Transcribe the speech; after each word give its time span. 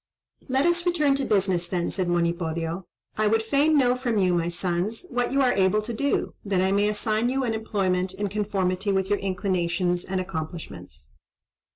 "Let 0.49 0.65
us 0.65 0.87
return 0.87 1.13
to 1.17 1.25
business, 1.25 1.69
then," 1.69 1.91
said 1.91 2.07
Monipodio. 2.07 2.87
"I 3.19 3.27
would 3.27 3.43
fain 3.43 3.77
know 3.77 3.95
from 3.95 4.17
you, 4.17 4.33
my 4.33 4.49
sons, 4.49 5.05
what 5.11 5.31
you 5.31 5.41
are 5.43 5.53
able 5.53 5.83
to 5.83 5.93
do, 5.93 6.33
that 6.43 6.59
I 6.59 6.71
may 6.71 6.89
assign 6.89 7.29
you 7.29 7.43
an 7.43 7.53
employment 7.53 8.11
in 8.15 8.27
conformity 8.27 8.91
with 8.91 9.11
your 9.11 9.19
inclinations 9.19 10.03
and 10.03 10.19
accomplishments." 10.19 11.11